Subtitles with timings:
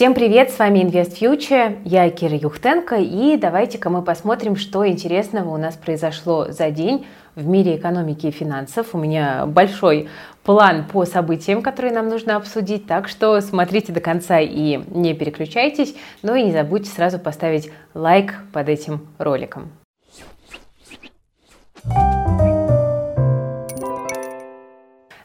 [0.00, 5.52] Всем привет, с вами Invest Future, я Кира Юхтенко, и давайте-ка мы посмотрим, что интересного
[5.52, 8.94] у нас произошло за день в мире экономики и финансов.
[8.94, 10.08] У меня большой
[10.42, 15.94] план по событиям, которые нам нужно обсудить, так что смотрите до конца и не переключайтесь,
[16.22, 19.70] ну и не забудьте сразу поставить лайк под этим роликом.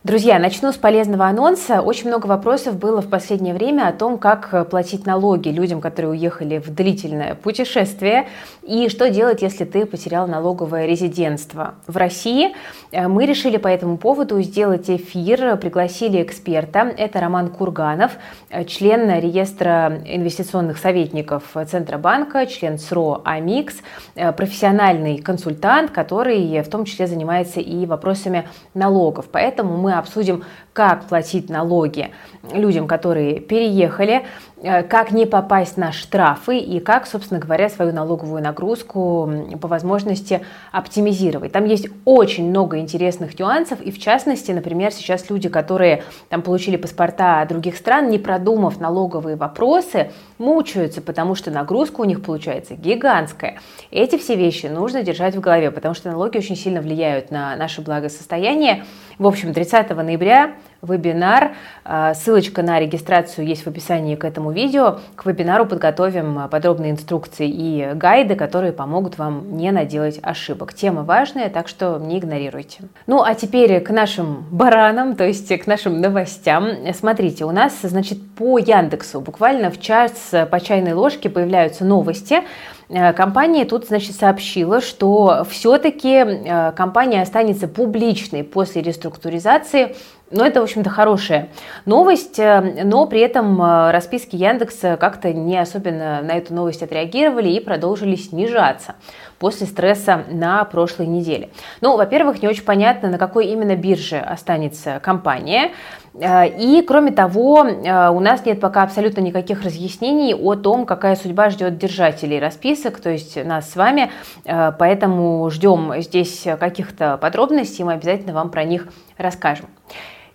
[0.05, 1.81] Друзья, начну с полезного анонса.
[1.81, 6.59] Очень много вопросов было в последнее время о том, как платить налоги людям, которые уехали
[6.59, 8.27] в длительное путешествие,
[8.61, 11.73] и что делать, если ты потерял налоговое резидентство.
[11.87, 12.53] В России
[12.91, 16.93] э, мы решили по этому поводу сделать эфир, пригласили эксперта.
[16.95, 18.11] Это Роман Курганов,
[18.51, 23.77] э, член реестра инвестиционных советников Центробанка, член СРО АМИКС,
[24.13, 29.25] э, профессиональный консультант, который в том числе занимается и вопросами налогов.
[29.31, 30.43] Поэтому мы обсудим,
[30.75, 32.11] как платить налоги
[32.53, 34.25] людям, которые переехали,
[34.67, 39.29] Э, как не попасть на штрафы и как, собственно говоря, свою налоговую нагрузку
[39.61, 41.51] по возможности оптимизировать.
[41.51, 46.77] Там есть очень много интересных нюансов, и в частности, например, сейчас люди, которые там получили
[46.77, 53.59] паспорта других стран, не продумав налоговые вопросы, мучаются, потому что нагрузка у них получается гигантская.
[53.91, 57.81] Эти все вещи нужно держать в голове, потому что налоги очень сильно влияют на наше
[57.81, 58.85] благосостояние.
[59.19, 61.55] В общем, 30 ноября вебинар.
[61.83, 64.99] А, ссылочка на регистрацию есть в описании к этому видео.
[65.15, 70.73] К вебинару подготовим а, подробные инструкции и гайды, которые помогут вам не наделать ошибок.
[70.73, 72.83] Тема важная, так что не игнорируйте.
[73.07, 76.69] Ну а теперь к нашим баранам, то есть к нашим новостям.
[76.93, 82.43] Смотрите, у нас, значит, по Яндексу буквально в час по чайной ложке появляются новости.
[82.89, 89.95] Э, компания тут, значит, сообщила, что все-таки э, компания останется публичной после реструктуризации
[90.31, 91.49] но это, в общем-то, хорошая
[91.85, 97.59] новость, э, но при этом расписки Яндекса как-то не особенно на эту новость отреагировали и
[97.59, 98.95] продолжили снижаться
[99.39, 101.49] после стресса на прошлой неделе.
[101.81, 105.71] Ну, во-первых, не очень понятно, на какой именно бирже останется компания.
[106.19, 111.15] Э, и, кроме того, э, у нас нет пока абсолютно никаких разъяснений о том, какая
[111.15, 114.11] судьба ждет держателей расписок, то есть нас с вами,
[114.45, 119.67] э, поэтому ждем здесь каких-то подробностей, мы обязательно вам про них расскажем.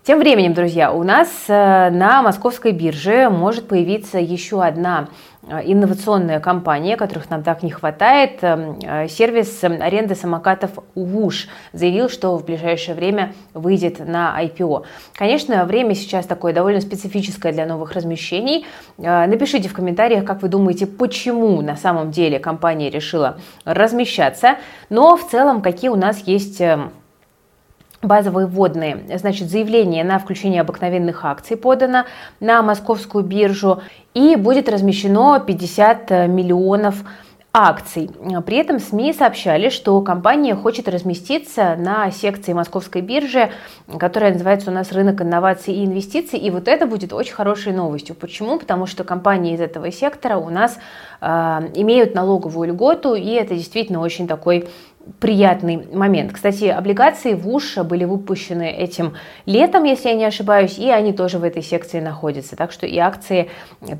[0.03, 5.07] Тем временем, друзья, у нас на московской бирже может появиться еще одна
[5.47, 12.09] Э, инновационная компания, которых нам так не хватает, э, э, сервис аренды самокатов УВУШ заявил,
[12.09, 14.83] что в ближайшее время выйдет на IPO.
[15.15, 18.65] Конечно, время сейчас такое довольно специфическое для новых размещений.
[18.97, 24.57] Напишите в комментариях, как вы думаете, почему на самом деле компания решила размещаться,
[24.89, 26.61] но в целом какие у нас есть
[28.01, 29.03] базовые вводные.
[29.15, 32.05] Значит, заявление на включение обыкновенных акций подано
[32.39, 33.81] на московскую биржу
[34.13, 37.03] и будет размещено 50 миллионов
[37.53, 38.09] акций.
[38.45, 43.51] При этом СМИ сообщали, что компания хочет разместиться на секции московской биржи,
[43.99, 46.39] которая называется у нас рынок инноваций и инвестиций.
[46.39, 48.15] И вот это будет очень хорошей новостью.
[48.15, 48.57] Почему?
[48.57, 50.79] Потому что компании из этого сектора у нас
[51.19, 51.27] э,
[51.75, 54.69] имеют налоговую льготу, и это действительно очень такой
[55.19, 56.31] приятный момент.
[56.33, 61.39] Кстати, облигации в УШ были выпущены этим летом, если я не ошибаюсь, и они тоже
[61.39, 62.55] в этой секции находятся.
[62.55, 63.49] Так что и акции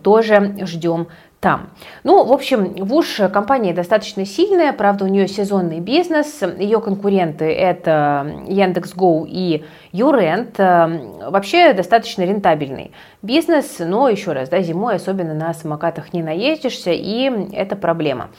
[0.04, 1.08] тоже ждем
[1.40, 1.72] там.
[2.04, 8.44] Ну, в общем, ВУШ компания достаточно сильная, правда, у нее сезонный бизнес, ее конкуренты это
[8.48, 12.92] Яндекс.Гоу и Юрент, вообще достаточно рентабельный
[13.24, 18.30] бизнес, но еще раз, да, зимой особенно на самокатах не наездишься, и это проблема.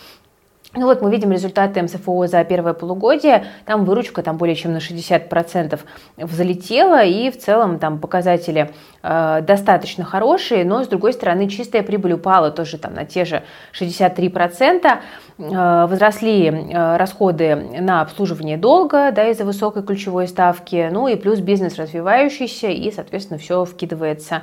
[0.74, 4.78] Ну вот мы видим результаты МСФО за первое полугодие, там выручка там более чем на
[4.78, 5.78] 60%
[6.16, 8.70] взлетела, и в целом там показатели
[9.02, 13.42] э, достаточно хорошие, но с другой стороны чистая прибыль упала тоже там на те же
[13.78, 21.16] 63%, э, возросли э, расходы на обслуживание долга да, из-за высокой ключевой ставки, ну и
[21.16, 24.40] плюс бизнес развивающийся, и, соответственно, все вкидывается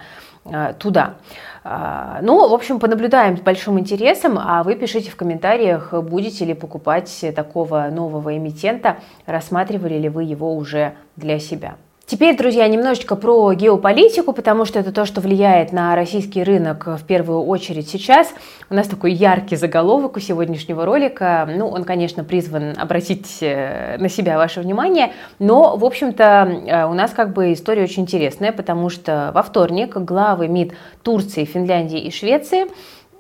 [0.78, 1.16] туда.
[1.64, 6.54] А, ну, в общем, понаблюдаем с большим интересом, а вы пишите в комментариях, будете ли
[6.54, 11.76] покупать такого нового эмитента, рассматривали ли вы его уже для себя.
[12.10, 17.04] Теперь, друзья, немножечко про геополитику, потому что это то, что влияет на российский рынок в
[17.04, 18.34] первую очередь сейчас.
[18.72, 21.48] У нас такой яркий заголовок у сегодняшнего ролика.
[21.48, 26.96] Ну, он, конечно, призван обратить э, на себя ваше внимание, но, в общем-то, э, у
[26.96, 30.74] нас как бы история очень интересная, потому что во вторник главы МИД
[31.04, 32.66] Турции, Финляндии и Швеции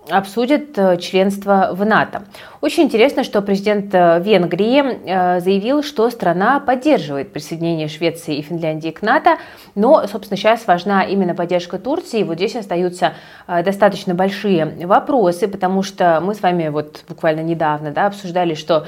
[0.09, 2.23] обсудят э, членство в НАТО.
[2.61, 8.89] Очень интересно, что президент э, Венгрии э, заявил, что страна поддерживает присоединение Швеции и Финляндии
[8.89, 9.38] к НАТО,
[9.75, 12.23] но, собственно, сейчас важна именно поддержка Турции.
[12.23, 13.13] Вот здесь остаются
[13.47, 18.88] достаточно большие вопросы, потому что мы с вами вот буквально недавно да, обсуждали, что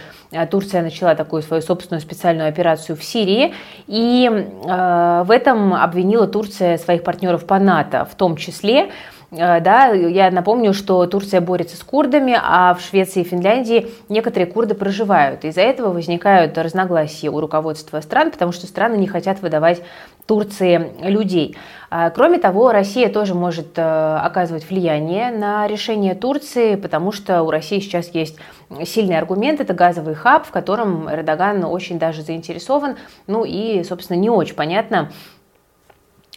[0.49, 3.53] Турция начала такую свою собственную специальную операцию в Сирии,
[3.87, 4.29] и
[4.63, 8.91] в этом обвинила Турция своих партнеров по НАТО, в том числе.
[9.31, 14.51] Э, да, я напомню, что Турция борется с курдами, а в Швеции и Финляндии некоторые
[14.51, 15.45] курды проживают.
[15.45, 19.81] Из-за этого возникают разногласия у руководства стран, потому что страны не хотят выдавать
[20.25, 21.57] Турции людей.
[21.89, 27.51] А, кроме того, Россия тоже может э, оказывать влияние на решение Турции, потому что у
[27.51, 28.37] России сейчас есть
[28.85, 32.97] сильный аргумент, это газовый хаб, в котором Эрдоган очень даже заинтересован,
[33.27, 35.11] ну и, собственно, не очень понятно,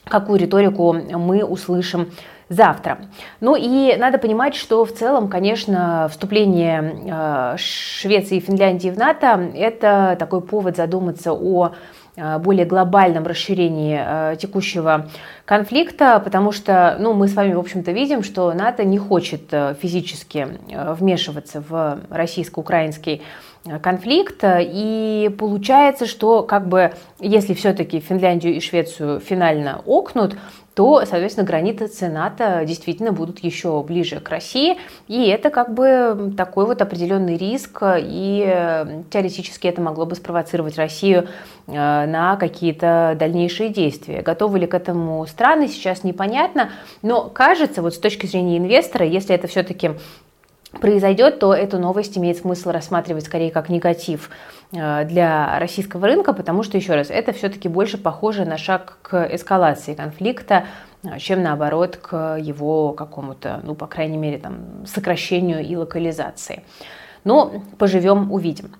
[0.04, 2.10] какую риторику мы услышим
[2.54, 2.98] завтра.
[3.40, 9.50] Ну и надо понимать, что в целом, конечно, вступление э, Швеции и Финляндии в НАТО–
[9.54, 11.72] это такой повод задуматься о
[12.16, 15.08] э, более глобальном расширении э, текущего
[15.44, 19.52] конфликта, потому что ну, мы с вами, в общем-то, видим, что НАТО не хочет
[19.82, 23.22] физически вмешиваться в российско-украинский
[23.82, 30.36] конфликт, и получается, что как бы если все-таки Финляндию и Швецию финально окнут,
[30.74, 34.76] то, соответственно, границы НАТО действительно будут еще ближе к России,
[35.06, 41.28] и это как бы такой вот определенный риск, и теоретически это могло бы спровоцировать Россию
[41.66, 44.22] э, на какие-то дальнейшие действия.
[44.22, 46.70] Готовы ли к этому страны, сейчас непонятно,
[47.02, 49.92] но кажется, вот с точки зрения инвестора, если это все-таки
[50.80, 54.30] произойдет, то эту новость имеет смысл рассматривать скорее как негатив
[54.72, 59.28] э, для российского рынка, потому что, еще раз, это все-таки больше похоже на шаг к
[59.34, 60.64] эскалации конфликта,
[61.02, 66.64] э, чем наоборот к его какому-то, ну, по крайней мере, там, сокращению и локализации.
[67.24, 68.72] Но поживем, увидим.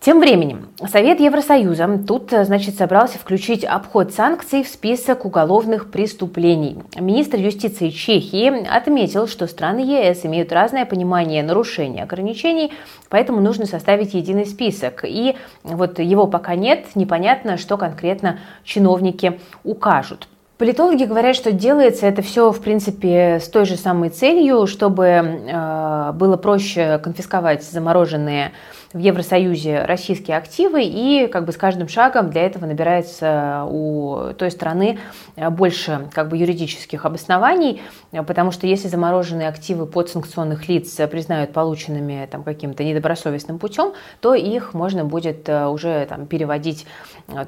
[0.00, 6.78] Тем временем Совет Евросоюза тут, значит, собрался включить обход санкций в список уголовных преступлений.
[6.98, 12.72] Министр юстиции Чехии отметил, что страны ЕС имеют разное понимание нарушения ограничений,
[13.10, 15.04] поэтому нужно составить единый список.
[15.04, 20.28] И вот его пока нет, непонятно, что конкретно чиновники укажут.
[20.56, 26.12] Политологи говорят, что делается это все, в принципе, с той же самой целью, чтобы э,
[26.14, 28.52] было проще конфисковать замороженные
[28.92, 34.50] в Евросоюзе российские активы, и как бы с каждым шагом для этого набирается у той
[34.50, 34.98] страны
[35.36, 37.82] больше как бы юридических обоснований,
[38.26, 44.74] потому что если замороженные активы подсанкционных лиц признают полученными там, каким-то недобросовестным путем, то их
[44.74, 46.86] можно будет э, уже там, переводить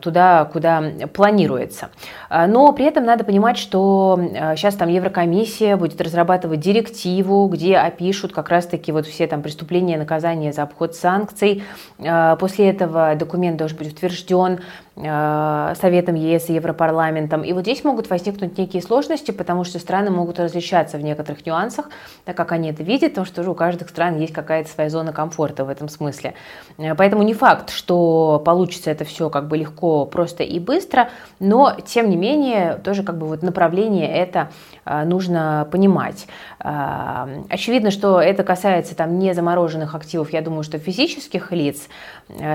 [0.01, 1.91] туда, куда планируется.
[2.31, 4.19] Но при этом надо понимать, что
[4.57, 9.99] сейчас э, там Еврокомиссия будет разрабатывать директиву, где опишут как раз-таки вот все там преступления
[9.99, 11.63] наказания за обход санкций, санкций.
[11.99, 14.61] Э, после этого документ должен быть утвержден
[14.95, 17.43] Э, Советом ЕС и Европарламентом.
[17.45, 21.89] И вот здесь могут возникнуть некие сложности, потому что страны могут различаться в некоторых нюансах,
[22.27, 25.65] так как они это видят, потому что у каждых стран есть какая-то своя зона комфорта
[25.65, 26.35] в этом смысле.
[26.77, 31.09] Э, поэтому не факт, что получится это все как бы легко, просто и быстро,
[31.41, 34.51] но тем не менее тоже как бы вот направление это
[34.85, 36.27] нужно понимать.
[36.59, 40.79] Очевидно, что это касается там не замороженных активов, я думаю, что
[41.23, 41.89] физических лиц,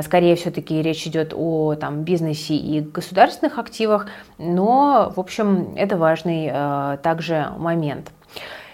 [0.04, 6.50] скорее все-таки речь идет о там бизнесе и государственных активах, но, в общем, это важный
[6.52, 8.12] э, также момент.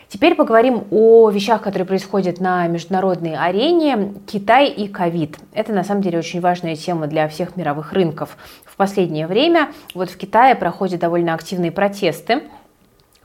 [0.08, 4.14] Теперь поговорим о вещах, которые происходят на международной арене.
[4.28, 5.38] Китай и ковид.
[5.54, 9.72] Это на самом деле очень важная тема для всех мировых рынков в последнее время.
[9.96, 12.44] Вот в Китае проходят довольно активные протесты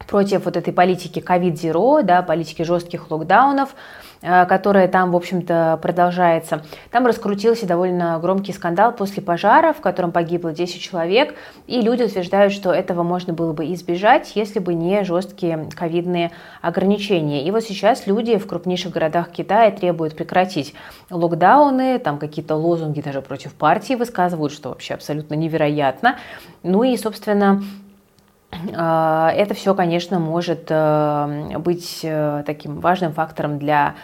[0.07, 3.75] против вот этой политики ковид-зеро, да, политики жестких локдаунов.
[4.21, 6.63] Э, которая там, в общем-то, продолжается.
[6.91, 11.35] Там раскрутился довольно громкий скандал после пожара, в котором погибло 10 человек,
[11.69, 16.33] и люди утверждают, что этого можно было бы избежать, если бы не жесткие ковидные
[16.63, 17.47] ограничения.
[17.47, 20.75] И вот сейчас люди в крупнейших городах Китая требуют прекратить
[21.11, 26.17] локдауны, там какие-то лозунги даже против партии высказывают, что вообще абсолютно невероятно.
[26.65, 27.63] Ну и, собственно,
[28.51, 32.05] это все, конечно, может э, быть
[32.47, 33.95] таким важным фактором для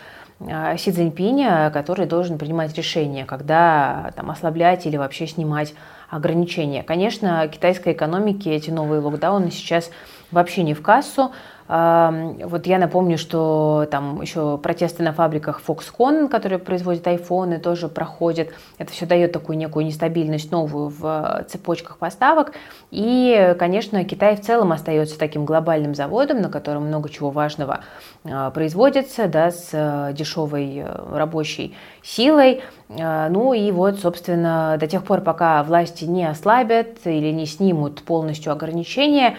[0.41, 5.75] Э, Си Цзиньпиня, который должен принимать решение, когда там, ослаблять или вообще снимать
[6.11, 6.83] ограничения.
[6.83, 9.91] Конечно, китайской экономике эти новые локдауны сейчас
[10.31, 11.33] вообще не в кассу.
[11.67, 18.51] Вот я напомню, что там еще протесты на фабриках Foxconn, которые производят айфоны, тоже проходят.
[18.77, 22.53] Это все дает такую некую нестабильность новую в цепочках поставок.
[22.91, 27.81] И, конечно, Китай в целом остается таким глобальным заводом, на котором много чего важного
[28.25, 32.63] а, производится, да, с э, дешевой э, рабочей силой.
[32.87, 38.53] Ну и вот, собственно, до тех пор, пока власти не ослабят или не снимут полностью
[38.53, 39.37] ограничения,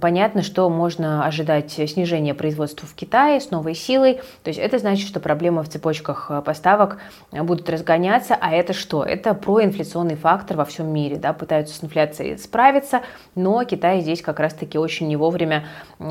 [0.00, 4.20] понятно, что можно ожидать снижения производства в Китае с новой силой.
[4.42, 6.98] То есть это значит, что проблемы в цепочках поставок
[7.32, 8.36] будут разгоняться.
[8.40, 9.02] А это что?
[9.02, 11.16] Это проинфляционный фактор во всем мире.
[11.16, 11.32] Да?
[11.32, 13.02] Пытаются с инфляцией справиться,
[13.34, 15.66] но Китай здесь как раз-таки очень не вовремя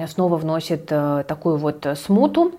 [0.07, 2.53] снова вносит э, такую вот смуту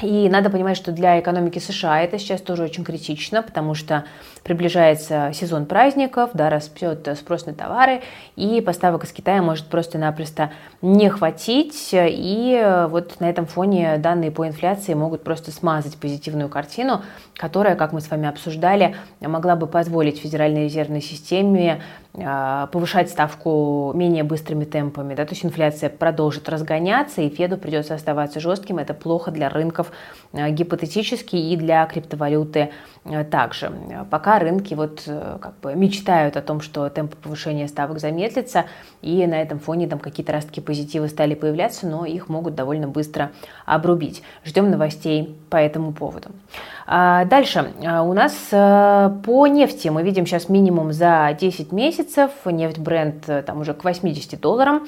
[0.00, 4.04] и надо понимать, что для экономики США это сейчас тоже очень критично, потому что
[4.42, 8.02] приближается сезон праздников, да, растет спрос на товары,
[8.34, 11.90] и поставок из Китая может просто-напросто не хватить.
[11.92, 17.02] И вот на этом фоне данные по инфляции могут просто смазать позитивную картину,
[17.36, 21.82] которая, как мы с вами обсуждали, могла бы позволить Федеральной резервной системе
[22.14, 25.14] а, повышать ставку менее быстрыми темпами.
[25.14, 25.24] Да?
[25.24, 28.78] То есть инфляция продолжит разгоняться, и Феду придется оставаться жестким.
[28.78, 29.92] Это плохо для рынков
[30.32, 32.70] а, гипотетически и для криптовалюты
[33.04, 33.72] а, также.
[34.10, 38.66] Пока рынки вот э, как бы мечтают о том, что темп повышения ставок замедлится,
[39.00, 43.32] и на этом фоне там какие-то ростки позитивы стали появляться, но их могут довольно быстро
[43.64, 44.22] обрубить.
[44.44, 46.28] Ждем новостей по этому поводу.
[46.92, 52.30] Дальше у нас э, по нефти мы видим сейчас минимум за 10 месяцев.
[52.44, 54.86] Нефть бренд э, там уже к 80 долларам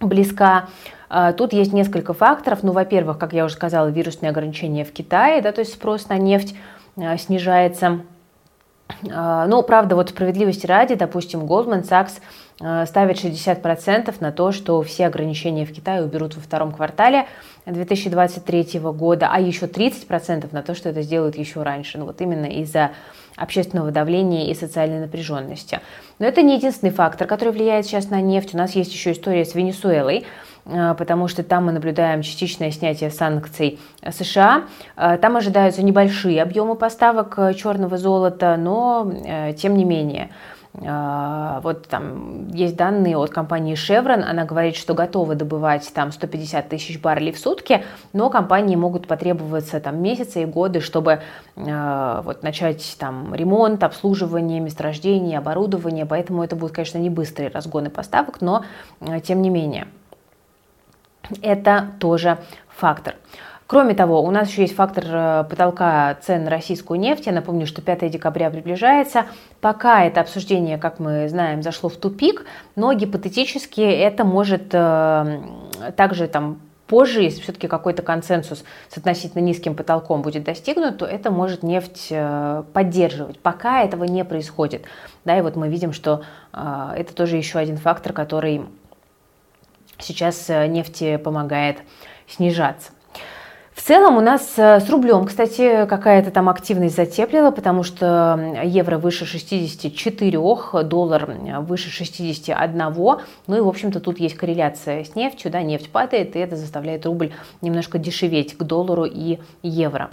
[0.00, 0.68] близка.
[1.08, 2.62] А, тут есть несколько факторов.
[2.62, 6.16] Ну, во-первых, как я уже сказала, вирусные ограничения в Китае, да, то есть спрос на
[6.16, 6.54] нефть
[6.96, 8.00] э, снижается.
[9.10, 12.20] А, но, правда, вот справедливости ради, допустим, Goldman Sachs
[12.86, 17.26] ставит 60% на то, что все ограничения в Китае уберут во втором квартале
[17.66, 21.98] 2023 года, а еще 30% на то, что это сделают еще раньше.
[21.98, 22.92] Ну вот именно из-за
[23.36, 25.80] общественного давления и социальной напряженности.
[26.18, 28.54] Но это не единственный фактор, который влияет сейчас на нефть.
[28.54, 30.26] У нас есть еще история с Венесуэлой,
[30.64, 34.64] э, потому что там мы наблюдаем частичное снятие санкций США.
[34.96, 39.12] Э, там ожидаются небольшие объемы поставок э, черного золота, но
[39.56, 40.30] тем не менее–
[40.74, 46.98] вот там есть данные от компании Chevron, она говорит, что готова добывать там 150 тысяч
[46.98, 51.20] баррелей в сутки, но компании могут потребоваться там месяцы и годы, чтобы
[51.56, 57.90] э, вот начать там ремонт, обслуживание месторождений, оборудование, поэтому это будут, конечно, не быстрые разгоны
[57.90, 58.64] поставок, но
[59.00, 59.88] э, тем не менее.
[61.42, 62.38] Это тоже
[62.68, 63.14] фактор.
[63.72, 67.24] Кроме того, у нас еще есть фактор э, потолка цен на российскую нефть.
[67.24, 69.24] Я напомню, что 5 декабря приближается.
[69.62, 72.44] Пока это обсуждение, как мы знаем, зашло в тупик,
[72.76, 75.40] но гипотетически это может э,
[75.96, 81.30] также там позже, если все-таки какой-то консенсус с относительно низким потолком будет достигнут, то это
[81.30, 83.38] может нефть э, поддерживать.
[83.38, 84.84] Пока этого не происходит.
[85.24, 88.66] Да, и вот мы видим, что это тоже еще один фактор, который
[89.98, 91.78] сейчас нефти помогает
[92.28, 92.90] снижаться.
[93.82, 98.96] В целом у нас э, с рублем, кстати, какая-то там активность затеплила, потому что евро
[98.96, 100.38] выше 64,
[100.84, 101.28] доллар
[101.62, 102.78] выше 61.
[102.78, 107.06] Ну и, в общем-то, тут есть корреляция с нефтью, да, нефть падает, и это заставляет
[107.06, 110.10] рубль немножко дешеветь к доллару и евро.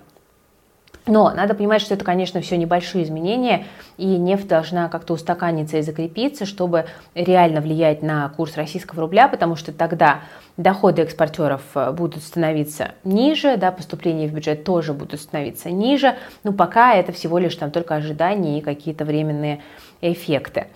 [1.09, 3.65] Но надо понимать, что это, конечно, все небольшие изменения,
[3.97, 6.85] и нефть должна как-то устаканиться и закрепиться, чтобы
[7.15, 10.19] реально влиять на курс российского рубля, потому что тогда
[10.55, 16.53] доходы экспортеров э, будут становиться ниже, да, поступления в бюджет тоже будут становиться ниже, но
[16.53, 19.61] пока это всего лишь там только ожидания и какие-то временные
[20.01, 20.67] эффекты.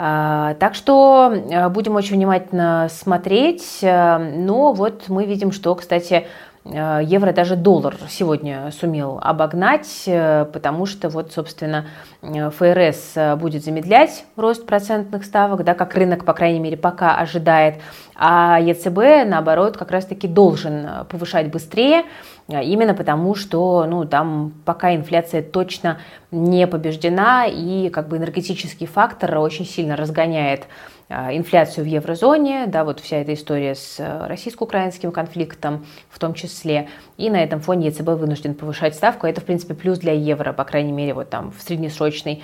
[0.00, 6.28] А, так что э, будем очень внимательно смотреть, э, но вот мы видим, что, кстати,
[6.70, 11.86] евро даже доллар сегодня сумел обогнать, э, потому что вот, собственно,
[12.22, 17.76] э, ФРС будет замедлять рост процентных ставок, да, как рынок, по крайней мере, пока ожидает,
[18.16, 22.04] а ЕЦБ, наоборот, как раз-таки должен повышать быстрее,
[22.48, 25.98] именно потому что, ну, там пока инфляция точно
[26.30, 30.66] не побеждена, и как бы энергетический фактор очень сильно разгоняет
[31.08, 36.88] инфляцию в еврозоне, да, вот вся эта история с э, российско-украинским конфликтом в том числе.
[37.16, 39.26] И на этом фоне ЕЦБ вынужден повышать ставку.
[39.26, 42.42] Это, в принципе, плюс для евро, по крайней мере, вот там в среднесрочной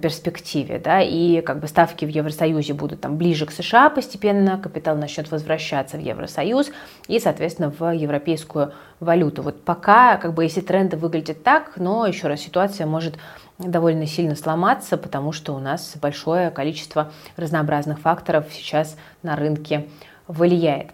[0.00, 4.96] перспективе, да, и как бы ставки в Евросоюзе будут там ближе к США постепенно, капитал
[4.96, 6.70] начнет возвращаться в Евросоюз
[7.08, 9.42] и, соответственно, в европейскую валюту.
[9.42, 13.16] Вот пока, как бы, если тренды выглядят так, но, еще раз, ситуация может
[13.58, 19.88] довольно сильно сломаться, потому что у нас большое количество разнообразных факторов сейчас на рынке
[20.28, 20.90] влияет.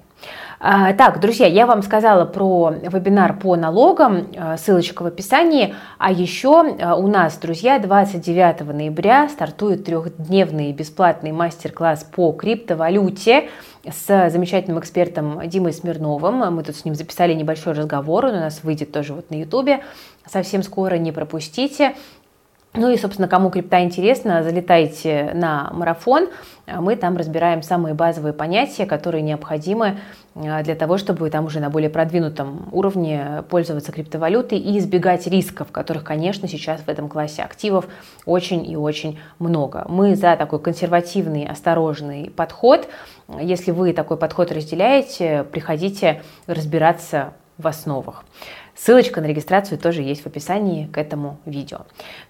[0.61, 5.75] А, так, друзья, я вам сказала про вебинар по налогам, а, ссылочка в описании.
[5.99, 13.51] А еще а, у нас, друзья, 29 ноября стартует трехдневный бесплатный мастер-класс по криптовалюте
[13.89, 16.53] с замечательным экспертом Димой Смирновым.
[16.53, 19.85] Мы тут с ним записали небольшой разговор, он у нас выйдет тоже вот на ютубе.
[20.27, 21.95] Совсем скоро не пропустите.
[22.75, 26.29] Ну и, собственно, кому крипта интересна, залетайте на марафон.
[26.67, 29.99] Мы там разбираем самые базовые понятия, которые необходимы
[30.35, 35.73] э, для того, чтобы там уже на более продвинутом уровне пользоваться криптовалютой и избегать рисков,
[35.73, 37.89] которых, конечно, сейчас в этом классе активов
[38.27, 39.87] очень и очень много.
[39.89, 42.87] Мы за такой консервативный, осторожный подход.
[43.41, 48.25] Если вы такой подход разделяете, приходите разбираться в основах.
[48.79, 51.81] Ссылочка на регистрацию тоже есть в описании к этому видео.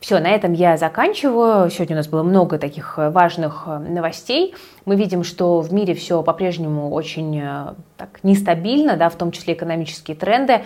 [0.01, 1.71] Все, на этом я заканчиваю.
[1.71, 4.55] Сегодня у нас было много таких важных э, новостей.
[4.87, 9.53] Мы видим, что в мире все по-прежнему очень э, так, нестабильно, да, в том числе
[9.53, 10.63] экономические тренды.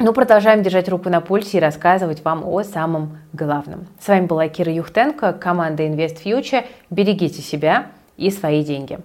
[0.00, 3.86] Но продолжаем держать руку на пульсе и рассказывать вам о самом главном.
[4.00, 6.64] С вами была Кира Юхтенко, команда Invest Future.
[6.90, 8.98] Берегите себя и свои деньги.